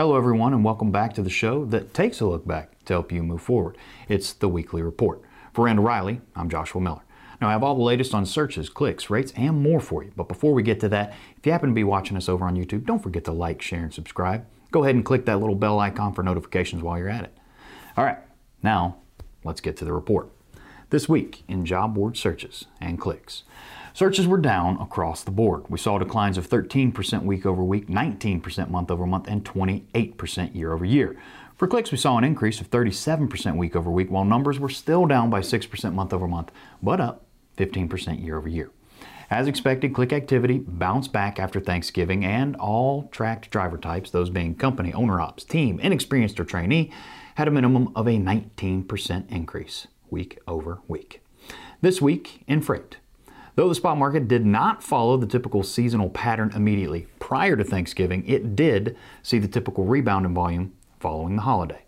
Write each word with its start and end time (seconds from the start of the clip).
Hello, 0.00 0.16
everyone, 0.16 0.54
and 0.54 0.64
welcome 0.64 0.90
back 0.90 1.12
to 1.12 1.20
the 1.20 1.28
show 1.28 1.66
that 1.66 1.92
takes 1.92 2.22
a 2.22 2.26
look 2.26 2.46
back 2.46 2.82
to 2.86 2.94
help 2.94 3.12
you 3.12 3.22
move 3.22 3.42
forward. 3.42 3.76
It's 4.08 4.32
the 4.32 4.48
Weekly 4.48 4.80
Report. 4.80 5.20
For 5.52 5.66
Randall 5.66 5.84
Reilly, 5.84 6.22
I'm 6.34 6.48
Joshua 6.48 6.80
Miller. 6.80 7.02
Now, 7.38 7.50
I 7.50 7.52
have 7.52 7.62
all 7.62 7.74
the 7.74 7.82
latest 7.82 8.14
on 8.14 8.24
searches, 8.24 8.70
clicks, 8.70 9.10
rates, 9.10 9.30
and 9.36 9.62
more 9.62 9.78
for 9.78 10.02
you. 10.02 10.10
But 10.16 10.26
before 10.26 10.54
we 10.54 10.62
get 10.62 10.80
to 10.80 10.88
that, 10.88 11.12
if 11.36 11.44
you 11.44 11.52
happen 11.52 11.68
to 11.68 11.74
be 11.74 11.84
watching 11.84 12.16
us 12.16 12.30
over 12.30 12.46
on 12.46 12.56
YouTube, 12.56 12.86
don't 12.86 13.02
forget 13.02 13.26
to 13.26 13.32
like, 13.32 13.60
share, 13.60 13.82
and 13.82 13.92
subscribe. 13.92 14.46
Go 14.70 14.84
ahead 14.84 14.94
and 14.94 15.04
click 15.04 15.26
that 15.26 15.38
little 15.38 15.54
bell 15.54 15.78
icon 15.78 16.14
for 16.14 16.22
notifications 16.22 16.82
while 16.82 16.96
you're 16.96 17.10
at 17.10 17.24
it. 17.24 17.36
All 17.98 18.04
right, 18.04 18.20
now 18.62 18.96
let's 19.44 19.60
get 19.60 19.76
to 19.76 19.84
the 19.84 19.92
report. 19.92 20.30
This 20.90 21.08
week 21.08 21.44
in 21.46 21.64
job 21.64 21.94
board 21.94 22.16
searches 22.16 22.64
and 22.80 22.98
clicks. 22.98 23.44
Searches 23.94 24.26
were 24.26 24.38
down 24.38 24.76
across 24.80 25.22
the 25.22 25.30
board. 25.30 25.66
We 25.68 25.78
saw 25.78 25.98
declines 25.98 26.36
of 26.36 26.48
13% 26.48 27.22
week 27.22 27.46
over 27.46 27.62
week, 27.62 27.86
19% 27.86 28.70
month 28.70 28.90
over 28.90 29.06
month, 29.06 29.28
and 29.28 29.44
28% 29.44 30.52
year 30.52 30.72
over 30.72 30.84
year. 30.84 31.16
For 31.56 31.68
clicks, 31.68 31.92
we 31.92 31.96
saw 31.96 32.18
an 32.18 32.24
increase 32.24 32.60
of 32.60 32.70
37% 32.70 33.56
week 33.56 33.76
over 33.76 33.88
week, 33.88 34.10
while 34.10 34.24
numbers 34.24 34.58
were 34.58 34.68
still 34.68 35.06
down 35.06 35.30
by 35.30 35.42
6% 35.42 35.94
month 35.94 36.12
over 36.12 36.26
month, 36.26 36.50
but 36.82 37.00
up 37.00 37.24
15% 37.56 38.24
year 38.24 38.36
over 38.36 38.48
year. 38.48 38.72
As 39.30 39.46
expected, 39.46 39.94
click 39.94 40.12
activity 40.12 40.58
bounced 40.58 41.12
back 41.12 41.38
after 41.38 41.60
Thanksgiving, 41.60 42.24
and 42.24 42.56
all 42.56 43.04
tracked 43.12 43.48
driver 43.50 43.78
types, 43.78 44.10
those 44.10 44.28
being 44.28 44.56
company, 44.56 44.92
owner 44.92 45.20
ops, 45.20 45.44
team, 45.44 45.78
inexperienced, 45.78 46.40
or 46.40 46.44
trainee, 46.44 46.90
had 47.36 47.46
a 47.46 47.52
minimum 47.52 47.92
of 47.94 48.08
a 48.08 48.18
19% 48.18 49.30
increase 49.30 49.86
week 50.10 50.38
over 50.46 50.80
week. 50.88 51.22
This 51.80 52.00
week 52.00 52.42
in 52.46 52.60
freight, 52.60 52.98
Though 53.56 53.68
the 53.68 53.74
spot 53.74 53.98
market 53.98 54.28
did 54.28 54.46
not 54.46 54.82
follow 54.82 55.16
the 55.16 55.26
typical 55.26 55.62
seasonal 55.62 56.08
pattern 56.08 56.52
immediately 56.54 57.06
prior 57.18 57.56
to 57.56 57.64
Thanksgiving, 57.64 58.26
it 58.26 58.54
did 58.56 58.96
see 59.22 59.38
the 59.38 59.48
typical 59.48 59.84
rebound 59.84 60.24
in 60.24 60.32
volume 60.32 60.72
following 60.98 61.36
the 61.36 61.42
holiday. 61.42 61.82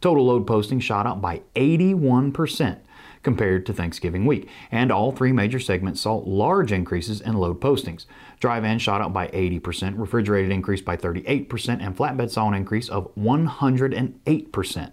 Total 0.00 0.24
load 0.24 0.46
postings 0.46 0.82
shot 0.82 1.06
up 1.06 1.20
by 1.20 1.42
81% 1.54 2.78
compared 3.22 3.66
to 3.66 3.72
Thanksgiving 3.72 4.24
week, 4.24 4.48
and 4.70 4.92
all 4.92 5.10
three 5.10 5.32
major 5.32 5.58
segments 5.58 6.00
saw 6.02 6.22
large 6.24 6.70
increases 6.70 7.20
in 7.20 7.34
load 7.34 7.60
postings. 7.60 8.06
Dry 8.38 8.60
van 8.60 8.78
shot 8.78 9.00
up 9.00 9.12
by 9.12 9.26
80%, 9.28 9.98
refrigerated 9.98 10.52
increased 10.52 10.84
by 10.84 10.96
38%, 10.96 11.84
and 11.84 11.96
flatbed 11.96 12.30
saw 12.30 12.46
an 12.46 12.54
increase 12.54 12.88
of 12.88 13.12
108% 13.16 14.92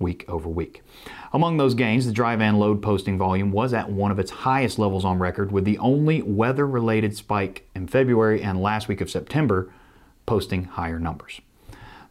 week 0.00 0.24
over 0.26 0.48
week. 0.48 0.82
Among 1.32 1.56
those 1.56 1.74
gains, 1.74 2.06
the 2.06 2.12
dry 2.12 2.34
van 2.34 2.58
load 2.58 2.82
posting 2.82 3.16
volume 3.16 3.52
was 3.52 3.72
at 3.72 3.90
one 3.90 4.10
of 4.10 4.18
its 4.18 4.30
highest 4.30 4.78
levels 4.78 5.04
on 5.04 5.18
record, 5.18 5.52
with 5.52 5.64
the 5.64 5.78
only 5.78 6.22
weather 6.22 6.66
related 6.66 7.16
spike 7.16 7.68
in 7.74 7.86
February 7.86 8.42
and 8.42 8.60
last 8.60 8.88
week 8.88 9.00
of 9.00 9.10
September 9.10 9.72
posting 10.26 10.64
higher 10.64 10.98
numbers. 10.98 11.40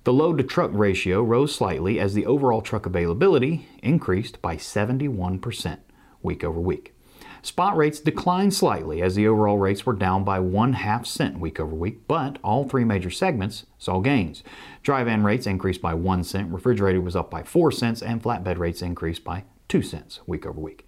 The 0.06 0.14
load 0.14 0.38
to 0.38 0.44
truck 0.44 0.72
ratio 0.73 1.22
rose 1.22 1.54
slightly 1.54 2.00
as 2.00 2.14
the 2.14 2.26
overall 2.26 2.62
truck 2.62 2.86
availability 2.86 3.67
increased 3.84 4.42
by 4.42 4.56
71% 4.56 5.80
week 6.22 6.44
over 6.44 6.60
week. 6.60 6.94
Spot 7.42 7.76
rates 7.78 8.00
declined 8.00 8.54
slightly 8.54 9.02
as 9.02 9.16
the 9.16 9.28
overall 9.28 9.58
rates 9.58 9.86
were 9.86 9.94
down 9.94 10.23
by 10.23 10.40
one 10.40 10.73
half 10.73 11.06
cent 11.06 11.40
week 11.40 11.59
over 11.59 11.73
week, 11.73 12.08
but 12.08 12.38
all 12.44 12.68
three 12.68 12.84
major 12.84 13.09
segments 13.09 13.66
saw 13.78 14.00
gains. 14.00 14.44
Dry 14.84 15.04
van 15.04 15.23
rates 15.23 15.48
increased 15.48 15.82
by 15.82 15.94
one 15.94 16.23
cent, 16.23 16.52
refrigerated 16.52 17.04
was 17.04 17.16
up 17.16 17.32
by 17.32 17.44
four 17.44 17.72
cents, 17.72 18.02
and 18.02 18.22
flatbed 18.22 18.58
rates 18.58 18.82
increased 18.82 19.23
by 19.23 19.45
two 19.70 19.82
cents 19.82 20.20
week 20.26 20.45
over 20.45 20.60
week. 20.60 20.86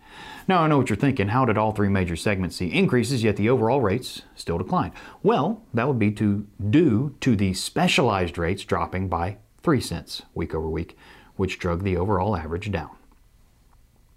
Now 0.47 0.63
I 0.63 0.67
know 0.67 0.77
what 0.77 0.89
you're 0.89 0.97
thinking. 0.97 1.29
How 1.29 1.45
did 1.45 1.57
all 1.57 1.71
three 1.71 1.87
major 1.87 2.15
segments 2.15 2.57
see 2.57 2.67
increases 2.67 3.23
yet 3.23 3.37
the 3.37 3.49
overall 3.49 3.79
rates 3.79 4.23
still 4.35 4.57
declined? 4.57 4.93
Well, 5.23 5.63
that 5.73 5.87
would 5.87 5.99
be 5.99 6.11
to 6.13 6.47
due 6.69 7.15
to 7.21 7.35
the 7.35 7.53
specialized 7.53 8.37
rates 8.37 8.65
dropping 8.65 9.07
by 9.07 9.37
three 9.63 9.79
cents 9.79 10.23
week 10.33 10.53
over 10.53 10.67
week, 10.67 10.97
which 11.35 11.59
drug 11.59 11.83
the 11.83 11.95
overall 11.95 12.35
average 12.35 12.71
down. 12.71 12.89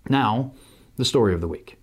Now, 0.08 0.52
the 0.96 1.04
story 1.04 1.34
of 1.34 1.40
the 1.40 1.48
week. 1.48 1.78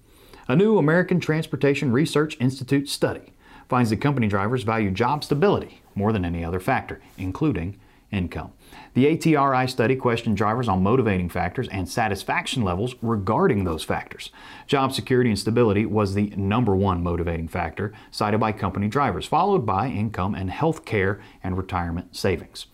A 0.52 0.56
new 0.58 0.78
American 0.78 1.22
Transportation 1.22 1.94
Research 1.94 2.36
Institute 2.42 2.90
study 2.90 3.32
finds 3.70 3.90
that 3.90 4.02
company 4.02 4.28
drivers 4.28 4.64
value 4.64 4.92
job 4.92 5.24
stability 5.24 5.82
more 5.96 6.12
than 6.12 6.26
any 6.26 6.44
other 6.44 6.60
factor, 6.60 7.00
including 7.18 7.80
income. 8.12 8.52
The 8.94 9.06
ATRI 9.06 9.70
study 9.70 9.96
questioned 9.96 10.36
drivers 10.36 10.68
on 10.68 10.84
motivating 10.84 11.30
factors 11.30 11.70
and 11.70 11.88
satisfaction 11.88 12.64
levels 12.64 12.96
regarding 13.02 13.64
those 13.64 13.86
factors. 13.86 14.30
Job 14.68 14.92
security 14.92 15.30
and 15.30 15.40
stability 15.40 15.86
was 15.86 16.16
the 16.16 16.34
number 16.36 16.76
one 16.76 17.02
motivating 17.02 17.48
factor 17.48 17.94
cited 18.12 18.42
by 18.42 18.52
company 18.52 18.90
drivers, 18.90 19.26
followed 19.26 19.66
by 19.66 19.88
income 19.88 20.36
and 20.36 20.52
health 20.52 20.84
care 20.84 21.22
and 21.42 21.56
retirement 21.56 22.14
savings. 22.14 22.66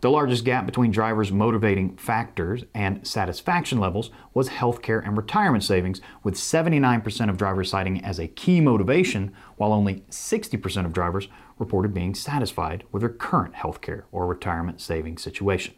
The 0.00 0.10
largest 0.10 0.44
gap 0.44 0.66
between 0.66 0.90
drivers' 0.90 1.32
motivating 1.32 1.96
factors 1.96 2.64
and 2.74 3.06
satisfaction 3.06 3.78
levels 3.80 4.10
was 4.34 4.50
healthcare 4.50 5.04
and 5.04 5.16
retirement 5.16 5.64
savings, 5.64 6.00
with 6.22 6.34
79% 6.34 7.30
of 7.30 7.36
drivers 7.36 7.70
citing 7.70 8.04
as 8.04 8.18
a 8.18 8.28
key 8.28 8.60
motivation, 8.60 9.32
while 9.56 9.72
only 9.72 10.02
60% 10.10 10.84
of 10.84 10.92
drivers 10.92 11.28
reported 11.58 11.94
being 11.94 12.14
satisfied 12.14 12.84
with 12.92 13.00
their 13.00 13.08
current 13.08 13.54
healthcare 13.54 14.02
or 14.12 14.26
retirement 14.26 14.80
savings 14.80 15.22
situation. 15.22 15.74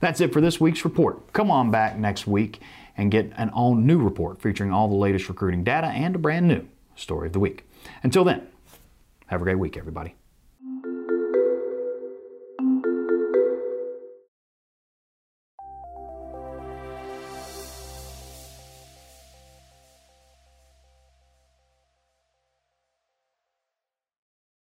That's 0.00 0.20
it 0.20 0.32
for 0.32 0.40
this 0.40 0.60
week's 0.60 0.84
report. 0.84 1.32
Come 1.32 1.50
on 1.50 1.70
back 1.70 1.96
next 1.96 2.26
week 2.26 2.60
and 2.96 3.10
get 3.10 3.32
an 3.36 3.50
all 3.50 3.74
new 3.74 3.98
report 3.98 4.40
featuring 4.40 4.72
all 4.72 4.88
the 4.88 4.94
latest 4.94 5.28
recruiting 5.28 5.64
data 5.64 5.88
and 5.88 6.16
a 6.16 6.18
brand 6.18 6.48
new 6.48 6.66
story 6.96 7.28
of 7.28 7.32
the 7.32 7.40
week. 7.40 7.68
Until 8.02 8.24
then, 8.24 8.46
have 9.26 9.40
a 9.40 9.44
great 9.44 9.58
week, 9.58 9.76
everybody. 9.76 10.14